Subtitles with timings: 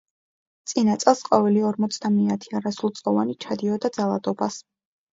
[0.71, 4.63] წინა წელს ყოველი ორმოცდამეათე არასრულწლოვანი ჩადიოდა ძალადობას.